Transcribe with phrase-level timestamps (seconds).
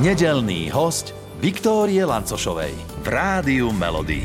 [0.00, 1.12] Nedelný host
[1.44, 2.72] Viktórie Lancošovej
[3.04, 4.24] v Rádiu Melody.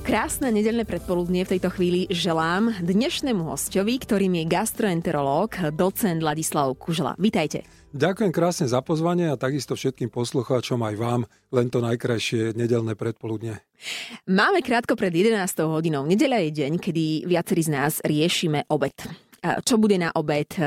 [0.00, 7.12] Krásne nedelné predpoludnie v tejto chvíli želám dnešnému hostovi, ktorým je gastroenterológ, docent Ladislav Kužela.
[7.20, 7.68] Vítajte.
[7.92, 11.20] Ďakujem krásne za pozvanie a takisto všetkým poslucháčom aj vám
[11.52, 13.60] len to najkrajšie nedelné predpoludne.
[14.24, 15.36] Máme krátko pred 11.
[15.68, 16.08] hodinou.
[16.08, 19.25] Nedeľa je deň, kedy viacerí z nás riešime obed
[19.62, 20.64] čo bude na obed, e,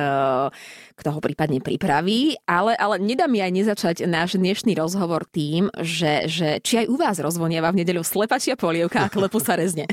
[1.00, 6.28] kto ho prípadne pripraví, ale, ale nedá mi aj nezačať náš dnešný rozhovor tým, že,
[6.28, 9.88] že či aj u vás rozvoniava v nedeľu slepačia polievka a klepu sa rezne.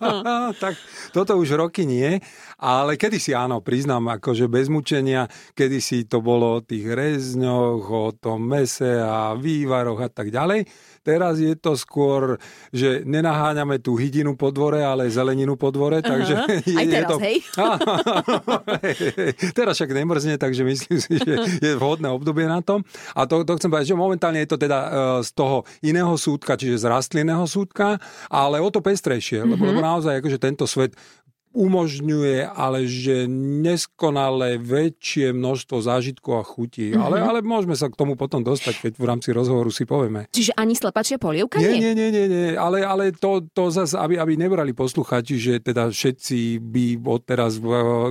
[0.62, 0.78] tak
[1.10, 2.22] toto už roky nie,
[2.58, 5.26] ale kedysi áno, priznám, akože bez mučenia,
[5.58, 10.66] kedysi to bolo o tých rezňoch, o tom mese a vývaroch a tak ďalej.
[11.04, 12.40] Teraz je to skôr,
[12.72, 16.10] že nenaháňame tú hydinu po dvore, ale zeleninu po dvore, uh-huh.
[16.16, 16.34] takže
[16.72, 17.16] je, Aj teraz, je to...
[17.20, 17.36] hej?
[19.52, 22.80] teraz však nemrzne, takže myslím si, že je vhodné obdobie na tom.
[23.12, 24.90] A to, to chcem povedať, že momentálne je to teda uh,
[25.20, 28.00] z toho iného súdka, čiže z rastlinného súdka,
[28.32, 29.52] ale o to pestrejšie, uh-huh.
[29.52, 30.96] lebo, lebo naozaj akože tento svet
[31.54, 36.92] umožňuje ale že neskonale väčšie množstvo zážitkov a chutí.
[36.92, 37.04] Mm-hmm.
[37.06, 40.26] Ale, ale môžeme sa k tomu potom dostať, keď v rámci rozhovoru si povieme.
[40.34, 41.78] Čiže ani slepačia polievka nie?
[41.78, 42.48] Nie, nie, nie, nie.
[42.58, 47.62] Ale, ale to, to zase, aby, aby nebrali posluchači, že teda všetci by odteraz,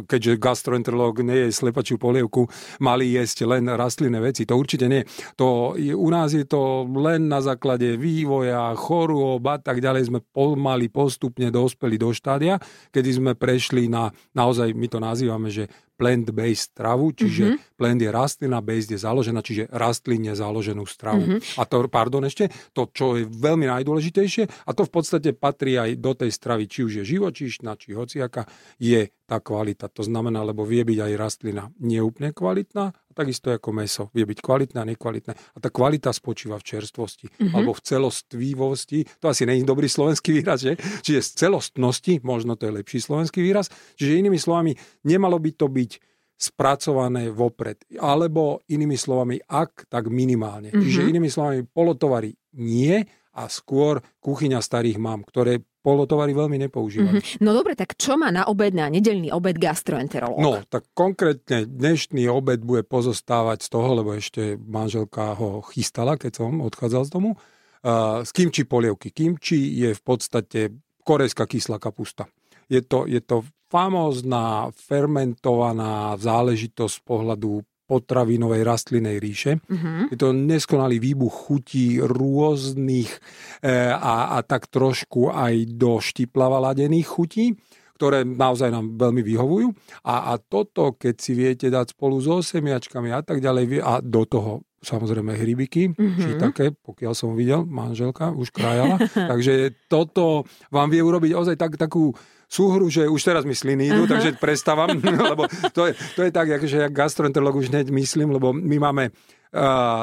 [0.08, 2.48] keďže gastroenterológ nie je slepačiu polievku,
[2.80, 4.48] mali jesť len rastlinné veci.
[4.48, 5.04] To určite nie.
[5.36, 10.88] To, u nás je to len na základe vývoja, chorôb a tak ďalej sme pomaly
[10.88, 12.58] postupne dospeli do štádia,
[12.94, 17.78] kedy sme prešli na, naozaj my to nazývame, že plant-based stravu, čiže mm-hmm.
[17.78, 21.22] plant je rastlina, based je založená, čiže rastlinne založenú stravu.
[21.22, 21.62] Mm-hmm.
[21.62, 26.02] A to, pardon ešte, to, čo je veľmi najdôležitejšie, a to v podstate patrí aj
[26.02, 28.50] do tej stravy, či už je živočíšna, či hociaka,
[28.82, 29.88] je tá kvalita.
[29.94, 34.04] To znamená, lebo vie byť aj rastlina neúplne kvalitná, takisto ako meso.
[34.12, 35.34] Vie byť kvalitné a nekvalitné.
[35.34, 37.54] A tá kvalita spočíva v čerstvosti mm-hmm.
[37.54, 39.00] alebo v celostvivosti.
[39.22, 40.76] To asi je dobrý slovenský výraz, že?
[40.78, 43.70] Čiže z celostnosti, možno to je lepší slovenský výraz.
[43.96, 44.74] Čiže inými slovami,
[45.06, 45.92] nemalo by to byť
[46.34, 47.80] spracované vopred.
[48.02, 50.74] Alebo inými slovami, ak, tak minimálne.
[50.74, 50.84] Mm-hmm.
[50.84, 53.00] Čiže inými slovami, polotovary nie
[53.34, 57.20] a skôr kuchyňa starých mám, ktoré polotovary veľmi nepoužívali.
[57.20, 57.44] Mm-hmm.
[57.44, 60.40] No dobre, tak čo má na obed, na nedelný obed gastroenterológ?
[60.40, 66.40] No, tak konkrétne dnešný obed bude pozostávať z toho, lebo ešte manželka ho chystala, keď
[66.40, 69.12] som odchádzal z domu, uh, z kimči polievky.
[69.12, 70.72] Kimči je v podstate
[71.04, 72.32] korejská kyslá kapusta.
[72.72, 79.62] Je to, je to famózna, fermentovaná záležitosť z pohľadu potravinovej rastlinej ríše.
[79.70, 80.10] Uh-huh.
[80.10, 83.22] Je to neskonalý výbuch chutí rôznych
[83.62, 87.54] e, a, a tak trošku aj do štiplava ladených chutí
[87.94, 89.72] ktoré naozaj nám veľmi vyhovujú.
[90.04, 94.28] A, a toto, keď si viete dať spolu so semiačkami a tak ďalej, a do
[94.28, 96.20] toho samozrejme hrybiky, mm-hmm.
[96.20, 99.00] či také, pokiaľ som videl, manželka už krajala.
[99.32, 102.12] Takže toto vám vie urobiť ozaj tak, takú
[102.54, 104.14] súhru, že už teraz mi sliny idú, uh-huh.
[104.14, 104.94] takže prestávam,
[105.34, 109.04] lebo to je, to je tak, akože ja gastroenterolog už hneď myslím, lebo my máme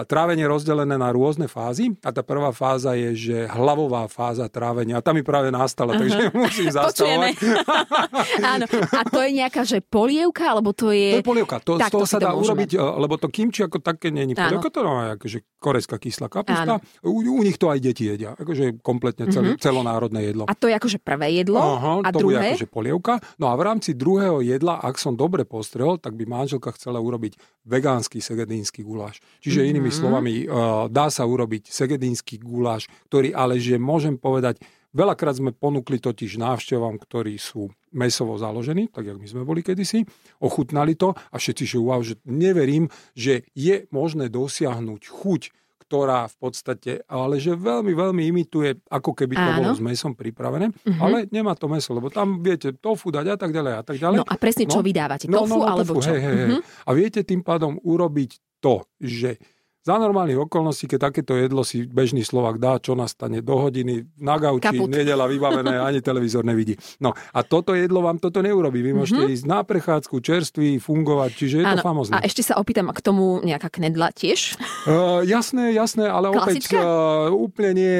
[0.07, 5.03] trávenie rozdelené na rôzne fázy a tá prvá fáza je, že hlavová fáza trávenia a
[5.03, 6.07] tam mi práve nastala, uh-huh.
[6.07, 7.35] takže musím zastavovať.
[8.55, 11.19] Áno, a to je nejaká, že polievka, alebo to je...
[11.19, 14.39] To je polievka, to, z toho sa dá urobiť, lebo to kimči ako také je
[14.39, 16.79] polievka, to je akože korejská kyslá kapusta.
[17.03, 19.59] U, u, nich to aj deti jedia, akože kompletne cel, uh-huh.
[19.59, 20.47] celonárodné jedlo.
[20.47, 22.39] A to je akože prvé jedlo Aha, a to druhé?
[22.39, 23.19] bude akože polievka.
[23.43, 27.35] No a v rámci druhého jedla, ak som dobre postrehol, tak by manželka chcela urobiť
[27.67, 29.19] vegánsky segedínsky guláš.
[29.41, 29.73] Čiže mm-hmm.
[29.75, 34.61] inými slovami, uh, dá sa urobiť segedínsky guláš, ktorý ale, že môžem povedať,
[34.93, 40.07] veľakrát sme ponúkli totiž návštevám, ktorí sú mesovo založení, tak jak my sme boli kedysi,
[40.39, 42.87] ochutnali to a všetci, že wow, že neverím,
[43.19, 45.43] že je možné dosiahnuť chuť
[45.91, 49.59] ktorá v podstate, ale že veľmi, veľmi imituje, ako keby to Áno.
[49.59, 51.03] bolo s mesom pripravené, uh-huh.
[51.03, 54.23] ale nemá to meso, lebo tam viete tofu dať a tak ďalej a tak ďalej.
[54.23, 55.27] No a presne čo no, vydávate?
[55.27, 56.15] Tofu no, no, no, alebo tofu, čo?
[56.15, 56.63] Hej, hej, uh-huh.
[56.63, 59.41] A viete tým pádom urobiť to, že
[59.81, 64.37] za normálnych okolností, keď takéto jedlo si bežný Slovak dá, čo nastane do hodiny, na
[64.37, 64.93] gauči, Kaput.
[64.93, 66.77] nedela vybavené, ani televízor nevidí.
[67.01, 68.85] No a toto jedlo vám toto neurobí.
[68.85, 69.37] Vy môžete mm-hmm.
[69.41, 71.81] ísť na prechádzku, čerstvý, fungovať, čiže je ano.
[71.81, 72.13] to famozné.
[72.13, 74.61] A ešte sa opýtam, k tomu nejaká knedla tiež?
[74.85, 76.77] Uh, jasné, jasné, ale Klasická?
[76.77, 77.95] opäť uh, úplne nie.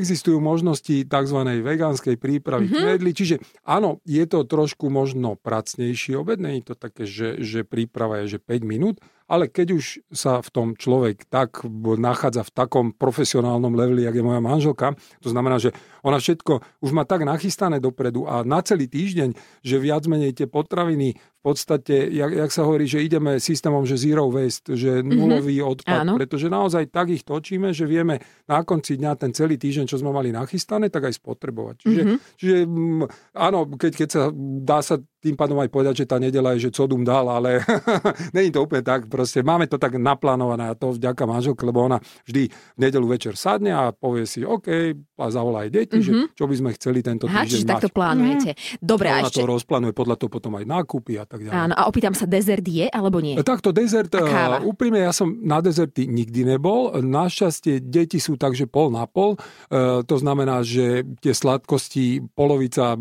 [0.00, 1.38] Existujú možnosti tzv.
[1.44, 2.84] vegánskej prípravy mm-hmm.
[2.88, 3.36] knedly, čiže
[3.68, 8.34] áno, je to trošku možno pracnejší obed, nie je to také, že, že príprava je
[8.34, 8.96] že 5 minút,
[9.26, 11.64] ale keď už sa v tom človek tak
[11.98, 16.90] nachádza v takom profesionálnom leveli, jak je moja manželka, to znamená, že ona všetko už
[16.90, 22.30] má tak nachystané dopredu a na celý týždeň, že viac menej tie potraviny podstate, jak,
[22.30, 25.10] jak sa hovorí, že ideme systémom, že zero waste, že mhm.
[25.10, 25.72] nulový mm-hmm.
[25.74, 26.12] odpad, Áno.
[26.14, 30.14] pretože naozaj tak ich točíme, že vieme na konci dňa ten celý týždeň, čo sme
[30.14, 31.74] mali nachystané, tak aj spotrebovať.
[31.82, 32.18] Čiže, mm-hmm.
[32.38, 32.56] čiže
[33.34, 34.22] áno, keď, keď sa
[34.62, 37.62] dá sa tým pádom aj povedať, že tá nedela je, že co dum dal, ale
[38.36, 39.06] není to úplne tak.
[39.06, 43.38] Proste máme to tak naplánované a to vďaka manželke, lebo ona vždy v nedelu večer
[43.38, 44.66] sadne a povie si, OK,
[44.98, 46.06] a zavolá aj deti, mm-hmm.
[46.06, 46.26] že mhm.
[46.34, 47.70] čo by sme chceli tento Aha, týždeň mať.
[47.70, 48.50] takto plánujete.
[48.82, 49.38] Dobre, a ešte...
[49.38, 51.56] to rozplánuje podľa toho potom aj nákupy a tak ďalej.
[51.56, 53.40] Áno, a opýtam sa, dezert je alebo nie?
[53.40, 56.92] E, takto dezert, uh, úprimne, ja som na dezerty nikdy nebol.
[57.00, 59.40] Našťastie deti sú takže pol na pol.
[59.72, 63.00] Uh, to znamená, že tie sladkosti polovica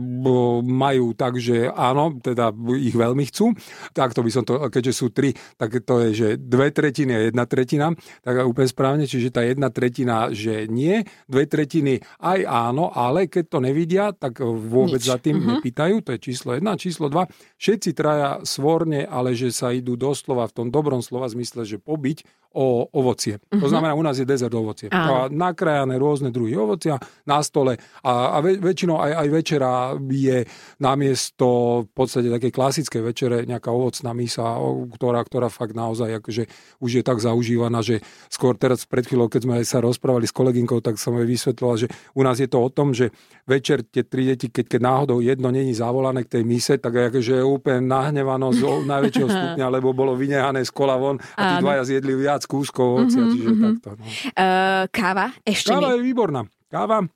[0.64, 3.52] majú tak, že áno, teda ich veľmi chcú.
[3.92, 7.22] Tak to by som to, keďže sú tri, tak to je, že dve tretiny a
[7.28, 7.92] jedna tretina,
[8.24, 13.44] tak úplne správne, čiže tá jedna tretina, že nie, dve tretiny aj áno, ale keď
[13.52, 15.10] to nevidia, tak vôbec Nič.
[15.10, 15.60] za tým uh-huh.
[15.60, 16.80] nepýtajú, to je číslo jedna.
[16.80, 17.26] Číslo dva,
[17.60, 22.26] všetci traja svorne, ale že sa idú doslova v tom dobrom slova zmysle, že pobiť
[22.52, 23.40] o ovocie.
[23.40, 23.64] Uh-huh.
[23.64, 23.72] To mhm.
[23.72, 24.92] znamená, u nás je dezert ovocie.
[24.92, 30.44] A nakrajané rôzne druhy ovocia na stole a, a ve, väčšinou aj, aj večera je
[30.84, 31.48] namiesto
[31.88, 34.60] v podstate také klasické večere nejaká ovocná misa,
[35.00, 36.44] ktorá, ktorá fakt naozaj akože
[36.84, 40.84] už je tak zaužívaná, že skôr teraz pred chvíľou, keď sme sa rozprávali s kolegynkou,
[40.84, 43.16] tak som jej vysvetlila, že u nás je to o tom, že
[43.48, 47.40] večer tie tri deti, keď, keď náhodou jedno není zavolané k tej mise, tak akože
[47.48, 52.44] úplne nahnevanosť najväčšieho stupňa, lebo bolo vynehané z kola von a tí dvaja zjedli viac
[52.44, 53.64] kúskov ovocia, mm-hmm, čiže mm-hmm.
[53.64, 53.90] takto.
[53.96, 54.04] No.
[54.04, 55.26] Uh, káva?
[55.48, 55.96] Ešte káva mi...
[55.96, 56.42] je výborná.
[56.68, 57.08] Káva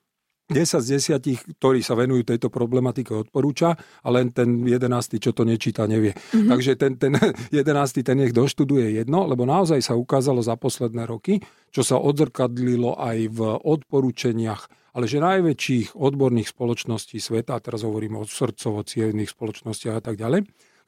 [0.46, 5.42] 10 z 10, ktorí sa venujú tejto problematike, odporúča a len ten 11, čo to
[5.42, 6.14] nečíta, nevie.
[6.14, 6.50] Mm-hmm.
[6.54, 7.18] Takže ten, ten
[7.50, 11.42] 11, ten nech doštuduje jedno, lebo naozaj sa ukázalo za posledné roky,
[11.74, 18.22] čo sa odzrkadlilo aj v odporúčeniach, ale že najväčších odborných spoločností sveta, a teraz hovorím
[18.22, 20.46] o srdcovo spoločnostiach a tak ďalej,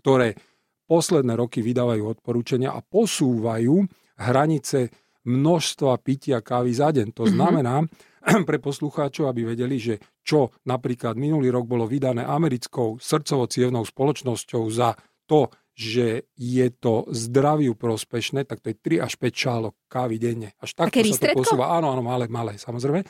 [0.07, 0.39] ktoré
[0.87, 3.83] posledné roky vydávajú odporúčania a posúvajú
[4.15, 4.87] hranice
[5.27, 7.11] množstva pitia kávy za deň.
[7.11, 7.31] To mhm.
[7.35, 8.43] znamená, mm-hmm.
[8.47, 13.51] pre poslucháčov, aby vedeli, že čo napríklad minulý rok bolo vydané americkou srdcovo
[13.83, 14.95] spoločnosťou za
[15.27, 20.55] to, že je to zdraviu prospešné, tak to je 3 až 5 šálok kávy denne.
[20.63, 21.75] Až takto sa to posúva.
[21.75, 23.03] Áno, áno, malé, malé, samozrejme.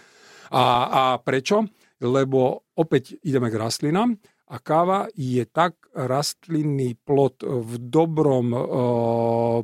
[0.50, 1.62] A, a prečo?
[2.02, 4.18] Lebo opäť ideme k rastlinám
[4.48, 8.60] a káva je tak rastlinný plod v dobrom e,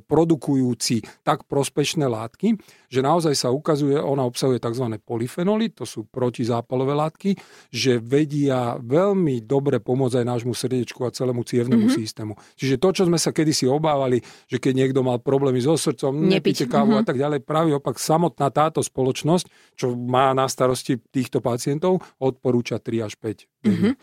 [0.03, 2.59] produkujúci tak prospešné látky,
[2.91, 4.99] že naozaj sa ukazuje, ona obsahuje tzv.
[4.99, 7.31] polyfenoly, to sú protizápalové látky,
[7.71, 11.99] že vedia veľmi dobre pomôcť aj nášmu srdečku a celému cievnemu mm-hmm.
[12.03, 12.33] systému.
[12.59, 14.19] Čiže to, čo sme sa kedysi obávali,
[14.51, 17.05] že keď niekto mal problémy so srdcom, nepíte kávu mm-hmm.
[17.05, 22.83] a tak ďalej, práve opak samotná táto spoločnosť, čo má na starosti týchto pacientov, odporúča
[22.83, 23.93] 3 až 5 Mm-hmm.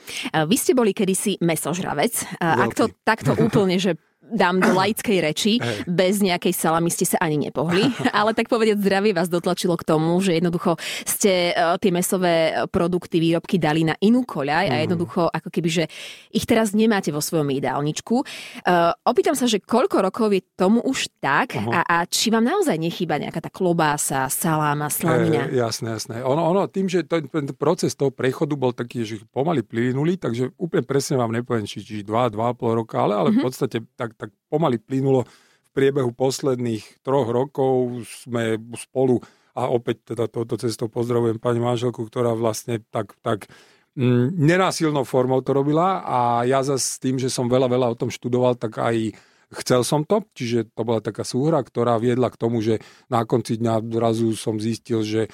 [0.48, 2.14] Vy ste boli kedysi mesožravec.
[2.38, 2.60] Veľký.
[2.60, 3.96] Ak to takto úplne, že
[4.30, 5.82] dám do laickej reči, hey.
[5.84, 10.16] bez nejakej salamy ste sa ani nepohli, ale tak povedať zdravie vás dotlačilo k tomu,
[10.22, 14.72] že jednoducho ste uh, tie mesové produkty, výrobky dali na inú koľaj mm.
[14.72, 14.82] a mhm.
[14.86, 15.84] jednoducho ako keby, že
[16.30, 18.16] ich teraz nemáte vo svojom jedálničku.
[18.64, 21.72] Uh, opýtam sa, že koľko rokov je tomu už tak uh-huh.
[21.72, 25.50] a, a či vám naozaj nechýba nejaká tá klobása, saláma, slanina?
[25.50, 26.22] Hey, jasné, jasné.
[26.22, 30.54] Ono, ono tým, že ten, ten proces toho prechodu bol taký, že pomaly plynulý, takže
[30.60, 33.34] úplne presne vám nepoviem, či, či 2, 2,5 roka, ale, ale mm-hmm.
[33.34, 33.46] v mhm.
[33.46, 39.24] podstate tak tak pomaly plynulo v priebehu posledných troch rokov sme spolu
[39.56, 43.48] a opäť teda touto cestou pozdravujem pani manželku, ktorá vlastne tak, tak
[43.96, 47.98] mm, nenásilnou formou to robila a ja zase s tým, že som veľa, veľa o
[47.98, 49.16] tom študoval, tak aj
[49.64, 52.78] chcel som to, čiže to bola taká súhra, ktorá viedla k tomu, že
[53.10, 55.26] na konci dňa zrazu som zistil, že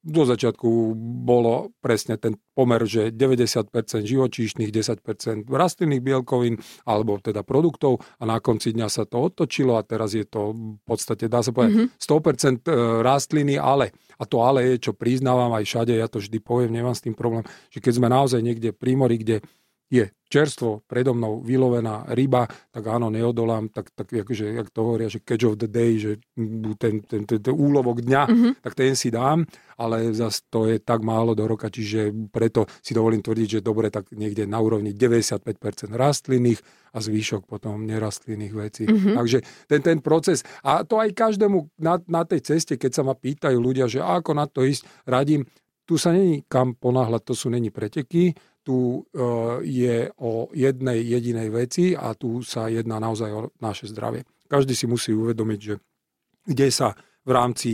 [0.00, 3.68] do začiatku bolo presne ten pomer, že 90%
[4.04, 6.56] živočíšnych, 10% rastlinných bielkovín
[6.88, 10.80] alebo teda produktov a na konci dňa sa to otočilo a teraz je to v
[10.88, 12.00] podstate, dá sa povedať, mm-hmm.
[12.00, 12.72] 100% e,
[13.04, 16.96] rastliny, ale a to ale je, čo priznávam aj všade, ja to vždy poviem, nemám
[16.96, 19.44] s tým problém, že keď sme naozaj niekde pri mori, kde
[19.90, 25.10] je čerstvo predo mnou vylovená ryba, tak áno, neodolám, tak, tak akože, jak to hovoria,
[25.10, 26.22] že catch of the day, že
[26.78, 28.52] ten, ten, ten, ten úlovok dňa, mm-hmm.
[28.62, 29.42] tak ten si dám,
[29.74, 33.90] ale zase to je tak málo do roka, čiže preto si dovolím tvrdiť, že dobre,
[33.90, 35.42] tak niekde na úrovni 95%
[35.90, 36.62] rastlinných
[36.94, 38.86] a zvýšok potom nerastlinných vecí.
[38.86, 39.14] Mm-hmm.
[39.18, 43.18] Takže ten, ten proces, a to aj každému na, na tej ceste, keď sa ma
[43.18, 45.42] pýtajú ľudia, že ako na to ísť, radím,
[45.90, 49.24] tu sa není kam ponáhľať, to sú není preteky, tu e,
[49.64, 54.28] je o jednej jedinej veci a tu sa jedná naozaj o naše zdravie.
[54.50, 55.74] Každý si musí uvedomiť, že
[56.44, 56.92] kde sa
[57.24, 57.70] v rámci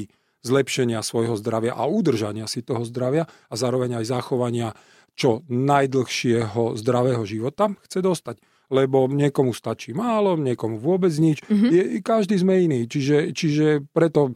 [0.47, 4.71] zlepšenia svojho zdravia a udržania si toho zdravia a zároveň aj zachovania
[5.17, 8.37] čo najdlhšieho zdravého života chce dostať.
[8.67, 11.39] lebo niekomu stačí málo, niekomu vôbec nič.
[11.47, 11.71] Mm-hmm.
[11.71, 14.35] Je, každý sme iný, čiže, čiže preto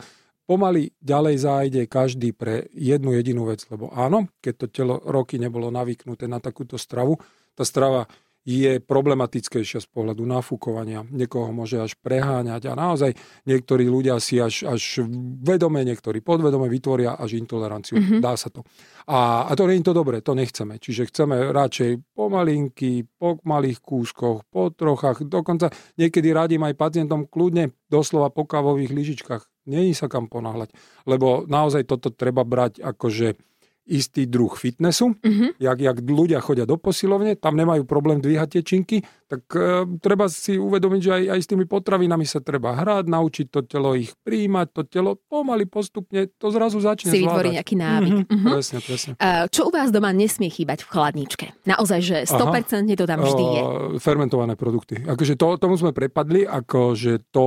[0.51, 5.71] pomaly ďalej zájde každý pre jednu jedinú vec, lebo áno, keď to telo roky nebolo
[5.71, 7.23] navyknuté na takúto stravu,
[7.55, 11.05] tá strava je problematickejšia z pohľadu nafúkovania.
[11.07, 13.13] Niekoho môže až preháňať a naozaj
[13.45, 15.05] niektorí ľudia si až, až
[15.45, 18.01] vedome, niektorí podvedome vytvoria až intoleranciu.
[18.01, 18.19] Mm-hmm.
[18.25, 18.65] Dá sa to.
[19.07, 20.81] A, a to nie je to dobré, to nechceme.
[20.81, 25.69] Čiže chceme radšej pomalinky, po malých kúskoch, po trochách, dokonca
[26.01, 29.50] niekedy radím aj pacientom kľudne doslova po kávových lyžičkách.
[29.69, 30.73] Není sa kam ponáhľať,
[31.05, 33.50] lebo naozaj toto treba brať akože
[33.91, 35.19] istý druh fitnessu.
[35.19, 35.59] Mm-hmm.
[35.59, 40.27] Jak, jak ľudia chodia do posilovne, tam nemajú problém dvíhať tie činky, tak e, treba
[40.27, 44.11] si uvedomiť, že aj, aj s tými potravinami sa treba hrať, naučiť to telo ich
[44.27, 48.13] príjmať, to telo pomaly postupne to zrazu začne Si vytvorí nejaký návyk.
[48.15, 48.31] Mm-hmm.
[48.31, 48.53] Mm-hmm.
[48.55, 49.13] Presne, presne.
[49.51, 51.47] Čo u vás doma nesmie chýbať v chladničke?
[51.67, 52.99] Naozaj, že 100% Aha.
[52.99, 53.63] to tam vždy je.
[54.03, 54.99] Fermentované produkty.
[54.99, 57.47] Akože to, tomu sme prepadli, akože to,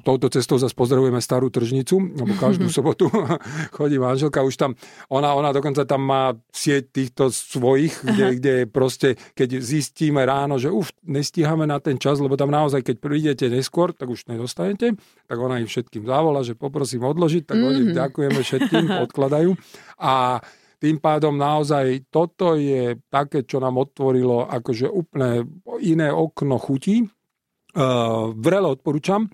[0.00, 3.12] touto cestou zase pozdravujeme starú tržnicu, lebo každú sobotu
[3.76, 4.72] chodí manželka, už tam,
[5.12, 10.72] ona, ona dokonca tam má sieť týchto svojich, kde, kde proste, keď zistíme ráno, že
[10.72, 14.96] už nestíhame na ten čas, lebo tam naozaj, keď prídete neskôr, tak už nedostanete,
[15.28, 17.70] tak ona im všetkým zavola, že poprosím odložiť, tak mm-hmm.
[17.70, 17.94] oni mhm.
[17.94, 19.50] ďakujeme všetkým, odkladajú.
[20.00, 20.40] A
[20.78, 25.46] tým pádom naozaj toto je také, čo nám otvorilo akože úplne
[25.82, 27.02] iné okno chutí.
[27.74, 29.28] Uh, vrele odporúčam.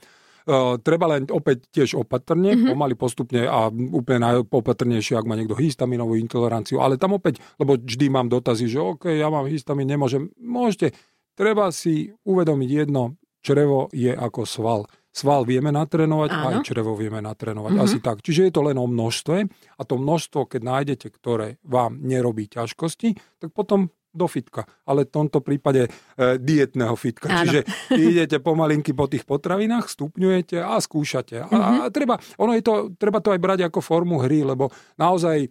[0.44, 2.68] Uh, treba len opäť tiež opatrne, mm-hmm.
[2.76, 8.12] pomaly postupne a úplne najopatrnejšie, ak má niekto histaminovú intoleranciu, ale tam opäť, lebo vždy
[8.12, 10.28] mám dotazy, že OK, ja mám histamin, nemôžem.
[10.36, 10.92] Môžete,
[11.32, 14.80] treba si uvedomiť jedno, črevo je ako sval.
[15.14, 16.44] Sval vieme natrénovať, Áno.
[16.50, 17.72] aj črevo vieme natrénovať.
[17.72, 17.86] Mm-hmm.
[17.88, 18.20] Asi tak.
[18.20, 19.36] Čiže je to len o množstve
[19.78, 25.11] a to množstvo, keď nájdete, ktoré vám nerobí ťažkosti, tak potom do fitka, ale v
[25.11, 25.90] tomto prípade e,
[26.38, 27.26] dietného fitka.
[27.26, 27.42] Áno.
[27.42, 27.61] Čiže
[27.99, 31.42] idete pomalinky po tých potravinách, stupňujete a skúšate.
[31.42, 31.78] A, mm-hmm.
[31.83, 35.50] a treba, ono je to, treba to aj brať ako formu hry, lebo naozaj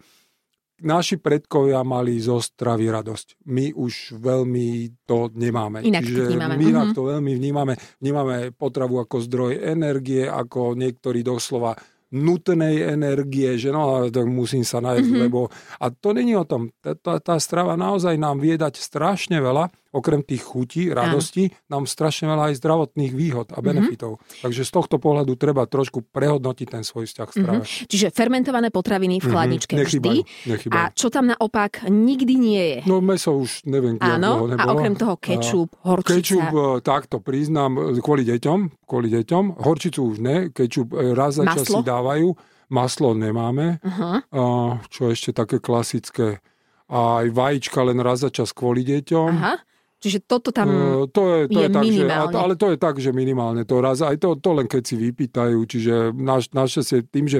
[0.84, 3.46] naši predkovia mali zo stravy radosť.
[3.48, 4.67] My už veľmi
[5.08, 5.86] to nemáme.
[5.86, 6.53] Inak Čiže to vnímame.
[6.60, 6.96] My inak mhm.
[6.96, 7.74] to veľmi vnímame.
[8.03, 11.77] Vnímame potravu ako zdroj energie, ako niektorí doslova
[12.13, 15.24] nutnej energie, že no, tak musím sa nájsť, mm-hmm.
[15.25, 15.50] lebo...
[15.82, 16.70] A to není o tom.
[16.79, 22.33] Tá, tá, strava naozaj nám vie dať strašne veľa, okrem tých chutí, radosti, nám strašne
[22.33, 23.63] veľa aj zdravotných výhod a mhm.
[23.63, 24.12] benefitov.
[24.17, 24.41] Mm-hmm.
[24.43, 27.62] Takže z tohto pohľadu treba trošku prehodnotiť ten svoj vzťah k strave.
[27.62, 27.89] Mm-hmm.
[27.93, 29.31] Čiže fermentované potraviny v mhm.
[29.31, 29.89] chladničke mm-hmm.
[29.93, 30.15] vždy.
[30.50, 30.81] Nechybajú.
[30.81, 32.79] A čo tam naopak nikdy nie je?
[32.89, 34.57] No meso už neviem, Áno, nebolo.
[34.57, 36.17] a okrem toho kečup, horčica.
[36.17, 39.62] Kečup, e, takto priznám, kvôli deťom, kvôli deťom.
[39.62, 42.33] Horčicu už ne, kečup e, raz za čas si dávajú.
[42.73, 43.77] Maslo nemáme.
[43.85, 44.81] Uh-huh.
[44.89, 46.41] Čo ešte také klasické.
[46.89, 49.29] A aj vajíčka len raz za čas kvôli deťom.
[49.29, 49.62] Aha.
[50.03, 52.36] Čiže toto tam uh, to je, to je, je tak, minimálne.
[52.36, 54.95] Že, ale to je tak, že minimálne to raz, aj to, to len keď si
[55.00, 57.39] vypýtajú, čiže naš, našťastie tým, že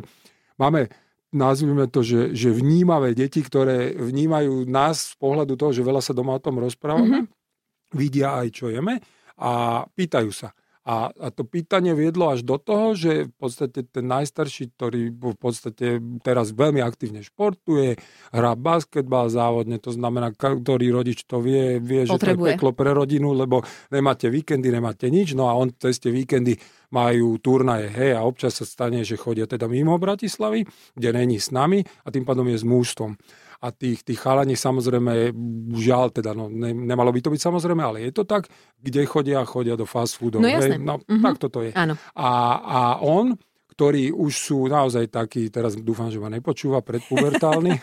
[0.56, 0.88] máme
[1.34, 6.14] nazvime to, že, že vnímavé deti, ktoré vnímajú nás z pohľadu toho, že veľa sa
[6.14, 7.98] doma o tom rozprávame, mm-hmm.
[7.98, 9.02] vidia aj, čo jeme
[9.42, 10.54] a pýtajú sa.
[10.84, 15.40] A, a to pýtanie viedlo až do toho, že v podstate ten najstarší, ktorý v
[15.40, 17.96] podstate teraz veľmi aktívne športuje,
[18.36, 22.36] hrá basketbal závodne, to znamená, ktorý rodič to vie, vie, že Potrebuje.
[22.36, 23.64] to je peklo pre rodinu, lebo
[23.96, 26.60] nemáte víkendy, nemáte nič, no a on cez tie víkendy
[26.92, 30.68] majú turnaje, hej, a občas sa stane, že chodia teda mimo Bratislavy,
[31.00, 33.16] kde není s nami a tým pádom je s mústvom
[33.64, 35.32] a tých, tých chalani samozrejme,
[35.80, 38.52] žiaľ teda, no, ne, nemalo by to byť samozrejme, ale je to tak,
[38.84, 40.44] kde chodia, chodia do fast foodov.
[40.44, 40.76] No jasné.
[40.76, 41.24] No, mm-hmm.
[41.24, 41.72] tak toto je.
[41.72, 41.96] Áno.
[42.12, 42.30] A,
[42.60, 43.40] a on,
[43.74, 47.80] ktorí už sú naozaj takí, teraz dúfam, že ma nepočúva, predpubertálni.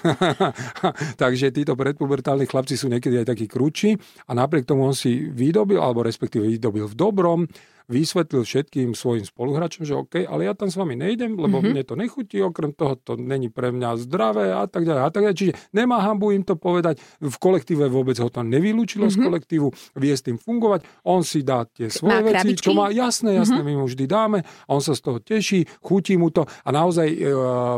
[1.22, 3.96] Takže títo predpubertálni chlapci sú niekedy aj takí kruči
[4.28, 7.40] a napriek tomu on si vydobil, alebo respektíve vydobil v dobrom,
[7.90, 11.74] vysvetlil všetkým svojim spoluhráčom, že OK, ale ja tam s vami nejdem, lebo mm-hmm.
[11.74, 15.20] mne to nechutí, okrem toho to není pre mňa zdravé a tak ďalej a tak
[15.26, 15.36] ďalej.
[15.36, 19.18] Čiže nemá hambu im to povedať, v kolektíve vôbec ho to nevylúčilo mm-hmm.
[19.18, 19.26] z mhm.
[19.26, 19.66] kolektívu,
[19.98, 23.60] vie s tým fungovať, on si dá tie svoje má veci, čo má, jasné, jasné,
[23.60, 23.76] mm-hmm.
[23.76, 24.38] my mu vždy dáme,
[24.70, 27.18] on sa z toho teší, chutí mu to a naozaj e,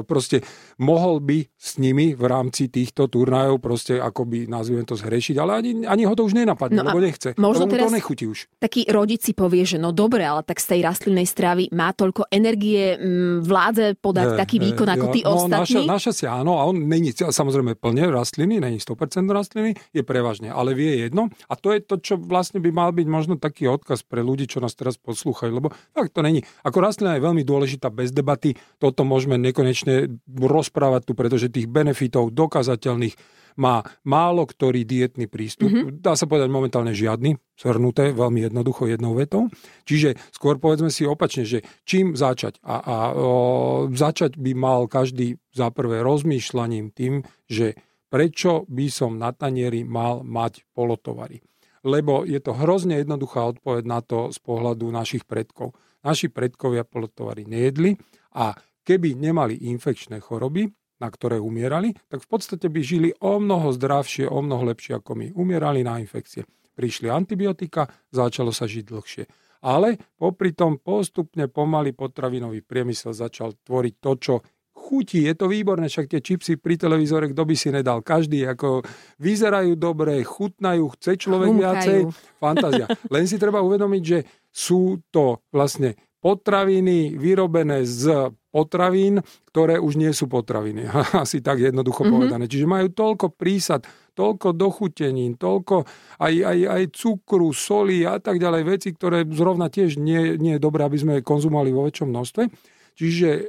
[0.04, 0.44] proste
[0.76, 5.70] mohol by s nimi v rámci týchto turnajov proste akoby, nazvime to, zhrešiť, ale ani,
[5.86, 7.34] ani ho to už nenapadne, no lebo nechce.
[7.38, 8.50] Možno teraz to nechutí už.
[8.62, 12.26] Taký rodič si povie, že no dobre, ale tak z tej rastlinnej stravy má toľko
[12.34, 15.86] energie, m, mm, vládze podať je, taký výkon je, ako tí no, ostatní?
[15.86, 20.50] Naša, naša si áno, a on není samozrejme plne rastliny, není 100% rastliny, je prevažne,
[20.50, 21.30] ale vie jedno.
[21.46, 24.58] A to je to, čo vlastne by mal byť možno taký odkaz pre ľudí, čo
[24.58, 26.42] nás teraz poslúchajú, lebo tak to není.
[26.66, 32.34] Ako rastlina je veľmi dôležitá bez debaty, toto môžeme nekonečne rozprávať tu, pretože tých benefitov
[32.34, 35.68] dokazateľných má málo ktorý dietný prístup.
[35.68, 36.00] Mm-hmm.
[36.00, 39.52] Dá sa povedať momentálne žiadny, shrnuté veľmi jednoducho jednou vetou.
[39.88, 42.60] Čiže skôr povedzme si opačne, že čím začať?
[42.64, 47.76] A, a o, začať by mal každý za prvé rozmýšľaním tým, že
[48.12, 51.40] prečo by som na tanieri mal mať polotovary.
[51.82, 55.74] Lebo je to hrozne jednoduchá odpoveď na to z pohľadu našich predkov.
[56.04, 57.94] Naši predkovia polotovary nejedli
[58.38, 60.70] a keby nemali infekčné choroby,
[61.02, 65.18] na ktoré umierali, tak v podstate by žili o mnoho zdravšie, o mnoho lepšie ako
[65.18, 65.26] my.
[65.34, 66.46] Umierali na infekcie.
[66.78, 69.24] Prišli antibiotika, začalo sa žiť dlhšie.
[69.66, 74.34] Ale popri tom postupne pomaly potravinový priemysel začal tvoriť to, čo
[74.82, 78.82] chutí, je to výborné, však tie čipsy pri televízore, kto by si nedal, každý, ako
[79.22, 81.62] vyzerajú dobre, chutnajú, chce človek Humkajú.
[81.62, 81.98] viacej,
[82.42, 82.86] fantázia.
[83.14, 84.18] Len si treba uvedomiť, že
[84.50, 89.18] sú to vlastne potraviny vyrobené z potravín,
[89.50, 90.86] ktoré už nie sú potraviny.
[91.24, 92.14] Asi tak jednoducho mm-hmm.
[92.14, 92.44] povedané.
[92.46, 93.82] Čiže majú toľko prísad,
[94.14, 95.82] toľko dochutenín, toľko
[96.22, 100.62] aj, aj, aj cukru, soli a tak ďalej, veci, ktoré zrovna tiež nie, nie je
[100.62, 102.44] dobré, aby sme konzumovali vo väčšom množstve.
[102.92, 103.42] Čiže e,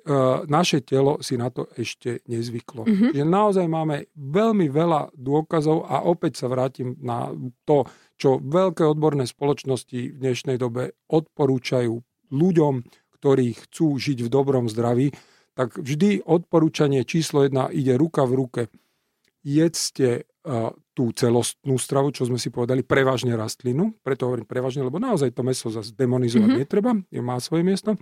[0.47, 2.87] naše telo si na to ešte nezvyklo.
[2.87, 3.09] Mm-hmm.
[3.11, 7.27] Čiže naozaj máme veľmi veľa dôkazov a opäť sa vrátim na
[7.67, 7.83] to,
[8.15, 11.99] čo veľké odborné spoločnosti v dnešnej dobe odporúčajú
[12.33, 12.73] ľuďom,
[13.21, 15.13] ktorí chcú žiť v dobrom zdraví,
[15.53, 18.61] tak vždy odporúčanie číslo jedna ide ruka v ruke.
[19.45, 24.97] Jedzte uh, tú celostnú stravu, čo sme si povedali, prevažne rastlinu, preto hovorím prevažne, lebo
[24.97, 26.63] naozaj to meso zase demonizovať mm-hmm.
[26.65, 27.95] netreba, je má svoje miesto.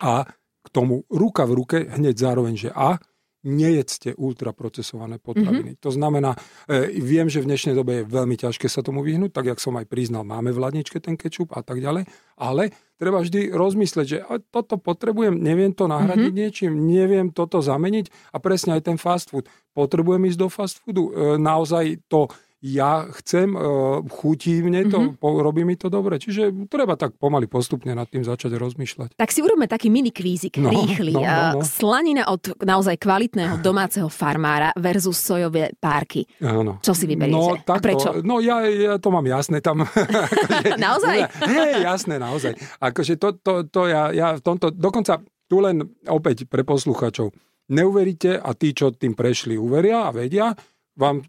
[0.00, 0.24] A
[0.64, 3.00] k tomu ruka v ruke hneď zároveň, že a
[3.46, 5.78] nejedzte ultraprocesované potraviny.
[5.78, 5.84] Mm-hmm.
[5.84, 6.34] To znamená,
[6.66, 9.78] e, viem, že v dnešnej dobe je veľmi ťažké sa tomu vyhnúť, tak jak som
[9.78, 14.18] aj priznal, máme v ladničke ten kečup a tak ďalej, ale treba vždy rozmysleť, že
[14.50, 16.42] toto potrebujem, neviem to nahradiť mm-hmm.
[16.42, 19.46] niečím, neviem toto zameniť a presne aj ten fast food.
[19.70, 21.04] Potrebujem ísť do fast foodu.
[21.06, 22.26] E, naozaj to
[22.58, 25.22] ja chcem, uh, chutí mne to, mm-hmm.
[25.22, 26.18] po, robí mi to dobre.
[26.18, 29.14] Čiže treba tak pomaly postupne nad tým začať rozmýšľať.
[29.14, 31.14] Tak si urobme taký mini kvízik, no, rýchly.
[31.14, 31.62] No, no, no.
[31.62, 36.26] Slanina od naozaj kvalitného domáceho farmára versus sojové párky.
[36.42, 36.82] Áno.
[36.82, 37.38] Čo si vyberiete?
[37.38, 38.08] No, takto, A prečo?
[38.26, 39.82] No ja, ja to mám jasné tam.
[39.86, 41.16] akože, naozaj?
[41.46, 42.58] Hej, jasné, naozaj.
[42.82, 47.30] Akože to, to, to ja, ja v tomto, dokonca tu len opäť pre posluchačov.
[47.70, 50.50] Neuveríte a tí, čo tým prešli, uveria a vedia,
[50.98, 51.22] vám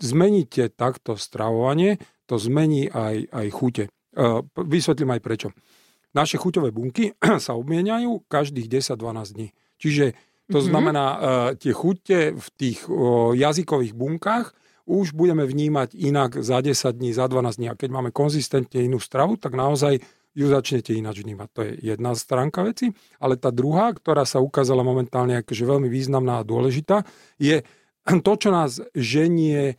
[0.00, 3.84] zmeníte takto stravovanie, to zmení aj, aj chute.
[3.86, 3.90] E,
[4.58, 5.48] vysvetlím aj prečo.
[6.14, 7.12] Naše chuťové bunky
[7.44, 9.48] sa obmieniajú každých 10-12 dní.
[9.78, 10.04] Čiže
[10.48, 10.68] to mm-hmm.
[10.68, 11.18] znamená, e,
[11.60, 12.84] tie chute v tých
[13.34, 14.54] jazykových bunkách
[14.84, 17.68] už budeme vnímať inak za 10 dní, za 12 dní.
[17.72, 20.00] A keď máme konzistentne inú stravu, tak naozaj
[20.34, 21.48] ju začnete ináč vnímať.
[21.54, 22.90] To je jedna stránka veci.
[23.22, 27.06] Ale tá druhá, ktorá sa ukázala momentálne akože veľmi významná a dôležitá,
[27.38, 27.62] je
[28.26, 29.76] to, čo nás ženie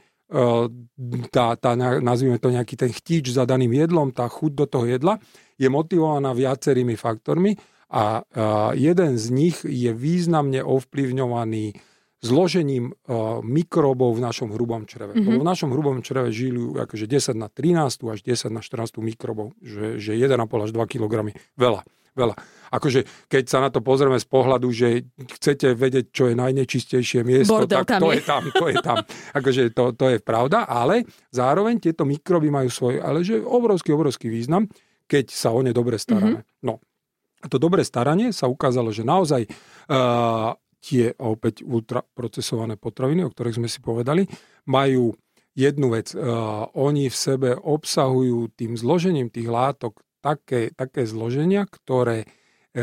[1.30, 5.22] tá, tá, nazvime to nejaký ten chtíč za daným jedlom, tá chuť do toho jedla,
[5.62, 7.62] je motivovaná viacerými faktormi
[7.94, 8.26] a
[8.74, 11.78] jeden z nich je významne ovplyvňovaný
[12.26, 15.14] zložením uh, mikrobov v našom hrubom čreve.
[15.14, 15.38] Mm-hmm.
[15.38, 20.02] v našom hrubom čreve žijú akože 10 na 13 až 10 na 14 mikrobov, že,
[20.02, 21.30] že 1,5 až 2 kg.
[21.54, 22.36] Veľa veľa.
[22.74, 27.56] Akože keď sa na to pozrieme z pohľadu, že chcete vedieť, čo je najnečistejšie miesto,
[27.56, 28.20] Bordel tak to je.
[28.20, 28.98] je tam, to je tam.
[29.38, 34.28] Akože to, to je pravda, ale zároveň tieto mikroby majú svoj, ale že obrovský, obrovský
[34.28, 34.68] význam,
[35.06, 36.42] keď sa o ne dobre staráme.
[36.42, 36.66] Mm-hmm.
[36.66, 36.82] No,
[37.44, 43.58] a to dobré staranie sa ukázalo, že naozaj uh, tie opäť ultraprocesované potraviny, o ktorých
[43.62, 44.26] sme si povedali,
[44.66, 45.14] majú
[45.54, 46.14] jednu vec.
[46.14, 52.28] Uh, oni v sebe obsahujú tým zložením tých látok také, také zloženia, ktoré e,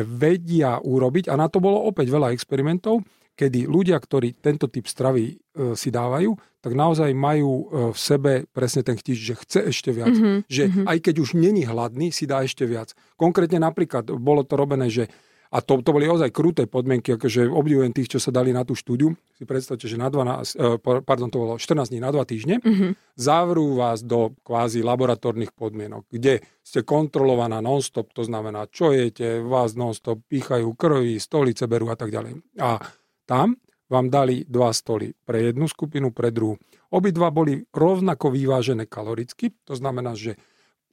[0.07, 3.03] vedia urobiť, a na to bolo opäť veľa experimentov,
[3.35, 5.35] kedy ľudia, ktorí tento typ stravy e,
[5.75, 10.15] si dávajú, tak naozaj majú e, v sebe presne ten chtič, že chce ešte viac.
[10.15, 10.39] Mm-hmm.
[10.47, 10.87] Že mm-hmm.
[10.87, 12.95] aj keď už není hladný, si dá ešte viac.
[13.19, 15.11] Konkrétne napríklad bolo to robené, že
[15.53, 18.73] a to, to boli ozaj kruté podmienky, akože obdivujem tých, čo sa dali na tú
[18.73, 19.13] štúdiu.
[19.37, 22.57] Si predstavte, že na 12, eh, pardon, to bolo 14 dní na 2 týždne.
[22.65, 22.91] Mm-hmm.
[23.21, 29.77] Zavrú vás do kvázi laboratórnych podmienok, kde ste kontrolovaná non-stop, to znamená, čo jete, vás
[29.77, 32.41] non-stop pýchajú krvi, stolice berú a tak ďalej.
[32.57, 32.81] A
[33.29, 33.61] tam
[33.93, 36.57] vám dali dva stoly pre jednu skupinu, pre druhú.
[36.89, 40.41] Obidva boli rovnako vyvážené kaloricky, to znamená, že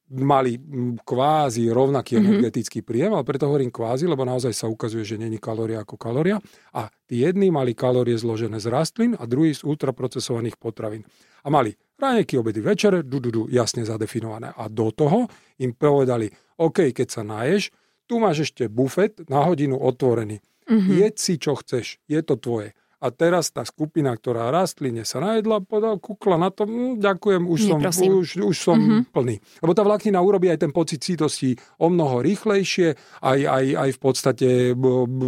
[0.10, 0.58] mali
[1.06, 2.30] kvázi rovnaký mm-hmm.
[2.30, 6.41] energetický príjem, ale preto hovorím kvázi, lebo naozaj sa ukazuje, že není kalória ako kalória.
[6.74, 11.06] A tí jedni mali kalórie zložené z rastlín a druhý z ultraprocesovaných potravín.
[11.45, 14.50] A mali ráneky, obedy, večere, du, du, du, jasne zadefinované.
[14.58, 15.30] A do toho
[15.62, 17.69] im povedali, OK, keď sa naješ,
[18.10, 20.41] tu máš ešte bufet na hodinu otvorený.
[20.65, 20.95] Mm-hmm.
[21.06, 22.74] Jedz si, čo chceš, je to tvoje.
[23.00, 27.60] A teraz tá skupina, ktorá rastline sa najedla, podal, kukla na to, hm, ďakujem, už
[27.72, 29.02] som, už, už som mm-hmm.
[29.16, 29.40] plný.
[29.64, 34.00] Lebo tá vláknina urobí aj ten pocit sítosti o mnoho rýchlejšie, aj, aj, aj v
[34.00, 34.48] podstate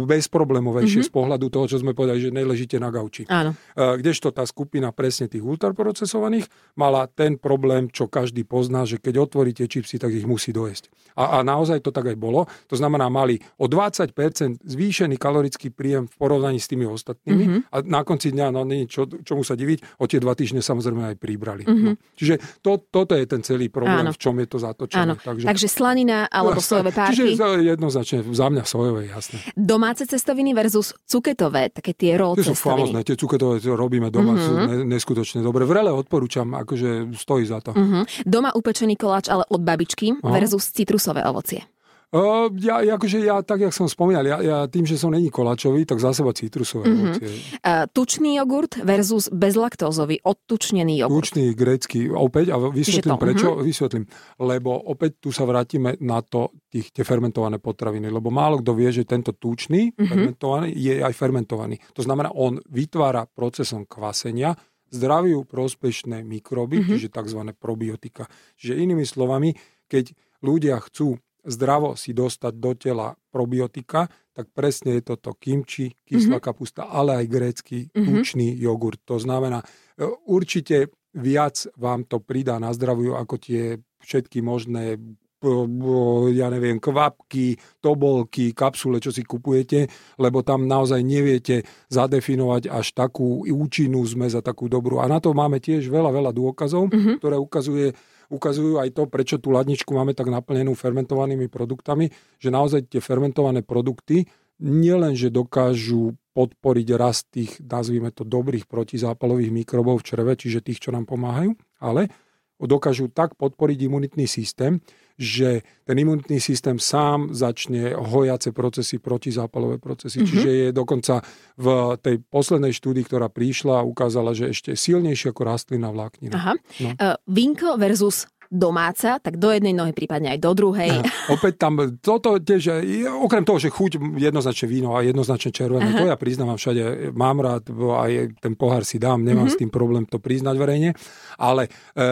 [0.04, 1.12] bezproblémovejšie mm-hmm.
[1.12, 3.24] z pohľadu toho, čo sme povedali, že neležíte na gauči.
[3.32, 3.56] Áno.
[3.72, 9.24] E, Kdežto tá skupina presne tých ultraprocesovaných mala ten problém, čo každý pozná, že keď
[9.24, 10.92] otvoríte čipsy, tak ich musí dojesť.
[11.16, 12.44] A, a naozaj to tak aj bolo.
[12.68, 14.12] To znamená, mali o 20%
[14.60, 17.61] zvýšený kalorický príjem v porovnaní s tými ostatnými mm-hmm.
[17.64, 21.02] A na konci dňa, no nie čo, čomu sa diviť, o tie dva týždne samozrejme
[21.04, 21.62] aj pribrali.
[21.62, 21.82] Mhm.
[21.84, 21.92] No.
[22.12, 24.10] Čiže to, toto je ten celý problém, Áno.
[24.10, 25.02] v čom je to zatočené.
[25.04, 25.14] Áno.
[25.14, 29.38] Takže, Takže slanina alebo No, sojové Čiže párky, za- jednoznačne za mňa sojové, jasné.
[29.54, 34.32] domáce cestoviny versus cuketové, také tie raw Tie sú famozné, tie cuketové to robíme doma,
[34.32, 34.54] Mhm.
[34.80, 35.62] ne, neskutočne dobre.
[35.62, 37.72] Vrele odporúčam, akože stojí za to.
[37.72, 38.24] Mhm.
[38.24, 40.30] Doma upečený koláč, ale od babičky Aha.
[40.30, 41.64] versus citrusové ovocie.
[42.12, 45.88] Uh, ja, akože ja, tak jak som spomínal, ja, ja tým, že som není koláčový,
[45.88, 47.00] tak za seba citrusové Mhm.
[47.00, 47.28] ovocie.
[47.64, 51.32] Uh, tučný jogurt versus bezlaktózový, odtučnený jogurt.
[51.32, 53.22] Tučný grécky, opäť, a to, vysvetlím mhm.
[53.24, 54.04] prečo, vysvetlím.
[54.44, 58.92] Lebo opäť tu sa vrátime na to, tých, tie fermentované potraviny, lebo málo kto vie,
[58.92, 60.04] že tento tučný Mhm.
[60.04, 61.80] fermentovaný je aj fermentovaný.
[61.96, 64.52] To znamená, on vytvára procesom kvasenia
[64.92, 66.88] zdraviu prospešné mikroby, Mhm.
[66.92, 67.40] čiže tzv.
[67.56, 68.28] probiotika.
[68.60, 69.56] Čiže inými slovami,
[69.88, 70.12] keď
[70.44, 76.82] ľudia chcú zdravo si dostať do tela probiotika, tak presne je toto kimči, kyslá kapusta,
[76.84, 78.04] ale aj grécky Mhm.
[78.06, 79.00] tučný jogurt.
[79.04, 83.62] To znamená, e, určite viac vám to pridá na zdraviu ako tie
[84.00, 84.96] všetky možné
[85.42, 92.70] b- b- ja neviem, kvapky, tobolky, kapsule, čo si kupujete, lebo tam naozaj neviete zadefinovať
[92.70, 94.98] až takú účinnú zmes a takú dobrú.
[94.98, 97.18] A na to máme tiež veľa, veľa dôkazov, Mhm.
[97.18, 97.90] ktoré ukazuje,
[98.32, 102.08] ukazujú aj to, prečo tú ladničku máme tak naplnenú fermentovanými produktami,
[102.40, 104.24] že naozaj tie fermentované produkty
[104.62, 110.80] nielen, že dokážu podporiť rast tých, nazvime to, dobrých protizápalových mikrobov v čreve, čiže tých,
[110.80, 111.52] čo nám pomáhajú,
[111.84, 112.08] ale
[112.56, 114.80] dokážu tak podporiť imunitný systém,
[115.18, 120.20] že ten imunitný systém sám začne hojace procesy, protizápalové procesy.
[120.20, 120.24] Mhm.
[120.24, 120.32] Mm-hmm.
[120.32, 121.14] Čiže je dokonca
[121.58, 121.66] v
[122.00, 126.34] tej poslednej štúdii, ktorá prišla, ukázala, že ešte silnejšie ako rastlina vláknina.
[126.36, 126.54] Aha.
[126.80, 126.88] No.
[126.96, 131.00] Uh, vinko versus domáca, tak do jednej nohy, prípadne aj do druhej.
[131.00, 132.84] A opäť tam, toto tiež,
[133.16, 135.96] okrem toho, že chuť jednoznačne víno a jednoznačne červené, Aha.
[135.96, 136.82] to ja priznávam všade,
[137.16, 139.52] mám rád, aj ten pohár si dám, nemám Mhm.
[139.52, 140.92] s tým problém to priznať verejne,
[141.40, 142.04] ale e,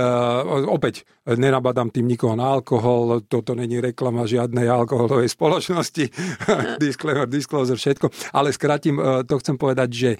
[0.65, 6.09] opäť nenabadám tým nikoho na alkohol, toto není reklama žiadnej alkoholovej spoločnosti,
[6.83, 10.19] disclaimer, disclosure, všetko, ale skrátim, e, to chcem povedať, že e,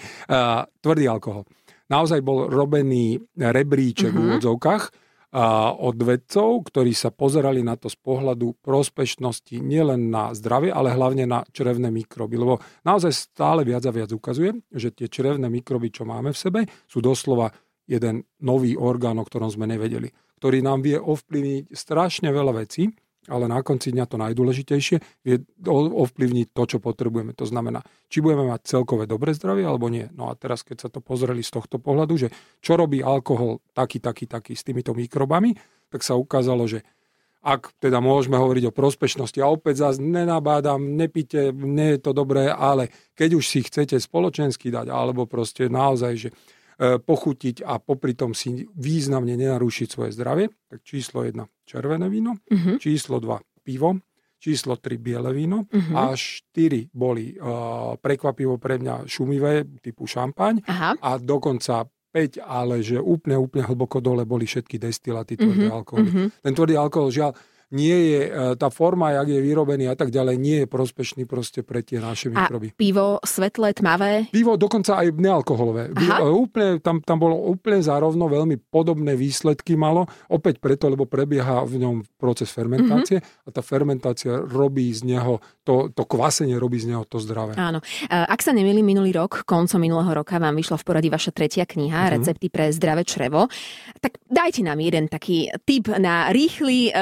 [0.79, 1.49] tvrdý alkohol.
[1.89, 4.27] Naozaj bol robený rebríček v Mhm.
[4.29, 4.83] úvodzovkách,
[5.31, 10.91] a od vedcov, ktorí sa pozerali na to z pohľadu prospešnosti nielen na zdravie, ale
[10.91, 12.35] hlavne na črevné mikroby.
[12.35, 16.61] Lebo naozaj stále viac a viac ukazuje, že tie črevné mikroby, čo máme v sebe,
[16.91, 17.55] sú doslova
[17.87, 20.11] jeden nový orgán, o ktorom sme nevedeli,
[20.43, 22.91] ktorý nám vie ovplyvniť strašne veľa vecí,
[23.29, 25.37] ale na konci dňa to najdôležitejšie je
[25.69, 27.37] ovplyvniť to, čo potrebujeme.
[27.37, 30.09] To znamená, či budeme mať celkové dobré zdravie alebo nie.
[30.17, 32.29] No a teraz, keď sa to pozreli z tohto pohľadu, že
[32.65, 35.53] čo robí alkohol taký, taký, taký s týmito mikrobami,
[35.93, 36.81] tak sa ukázalo, že
[37.41, 42.53] ak teda môžeme hovoriť o prospešnosti, a opäť zás nenabádam, nepite, nie je to dobré,
[42.53, 46.29] ale keď už si chcete spoločensky dať, alebo proste naozaj, že
[46.81, 52.79] pochutiť a popri tom si významne nenarušiť svoje zdravie, tak číslo 1 červené víno, Mhm.
[52.79, 54.01] číslo 2 pivo,
[54.37, 55.93] číslo 3 biele víno Mhm.
[55.93, 57.45] a 4 boli uh,
[57.95, 60.97] prekvapivo pre mňa šumivé, typu šampaň Aha.
[60.99, 66.09] a dokonca 5, ale že úplne, úplne hlboko dole boli všetky destilaty tvrdé Mhm, alkoholy.
[66.09, 66.25] mhm.
[66.41, 67.37] Ten tvrdý alkohol, žiaľ,
[67.71, 71.63] nie je, e, tá forma, jak je vyrobený a tak ďalej, nie je prospešný proste
[71.63, 72.75] pre tie naše A mikroby.
[72.75, 74.27] pivo svetlé, tmavé?
[74.29, 75.91] Pivo dokonca aj nealkoholové.
[75.91, 76.19] Aha.
[76.19, 81.63] Pivo, úplne, tam, tam bolo úplne zárovno veľmi podobné výsledky malo, opäť preto, lebo prebieha
[81.63, 83.47] v ňom proces fermentácie Mhm.
[83.47, 87.55] a tá fermentácia robí z neho, to, to kvasenie robí z neho to zdravé.
[87.55, 87.79] Áno.
[88.05, 91.65] E, Ak sa nemýlim, minulý rok, koncom minulého roka vám vyšla v poradí vaša tretia
[91.65, 92.11] kniha, Mhm.
[92.13, 93.47] Recepty pre zdravé črevo.
[93.97, 96.95] Tak dajte nám jeden taký tip na rýchly, e,